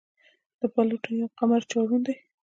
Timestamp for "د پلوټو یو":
0.59-1.27